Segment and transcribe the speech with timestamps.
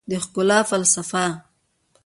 [0.09, 1.25] د ښکلا فلسفه